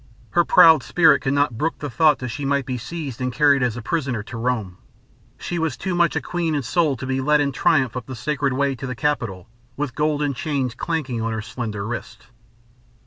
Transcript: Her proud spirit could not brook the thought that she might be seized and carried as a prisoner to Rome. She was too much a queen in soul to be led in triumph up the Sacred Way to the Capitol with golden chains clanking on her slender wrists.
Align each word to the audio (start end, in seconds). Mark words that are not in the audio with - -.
Her 0.31 0.43
proud 0.43 0.81
spirit 0.81 1.19
could 1.19 1.33
not 1.35 1.59
brook 1.59 1.77
the 1.77 1.87
thought 1.87 2.17
that 2.17 2.29
she 2.29 2.43
might 2.43 2.65
be 2.65 2.79
seized 2.79 3.21
and 3.21 3.31
carried 3.31 3.61
as 3.61 3.77
a 3.77 3.83
prisoner 3.83 4.23
to 4.23 4.35
Rome. 4.35 4.79
She 5.37 5.59
was 5.59 5.77
too 5.77 5.93
much 5.93 6.15
a 6.15 6.21
queen 6.21 6.55
in 6.55 6.63
soul 6.63 6.95
to 6.97 7.05
be 7.05 7.21
led 7.21 7.39
in 7.39 7.51
triumph 7.51 7.95
up 7.95 8.07
the 8.07 8.15
Sacred 8.15 8.53
Way 8.53 8.73
to 8.77 8.87
the 8.87 8.95
Capitol 8.95 9.47
with 9.77 9.93
golden 9.93 10.33
chains 10.33 10.73
clanking 10.73 11.21
on 11.21 11.33
her 11.33 11.41
slender 11.43 11.85
wrists. 11.85 12.25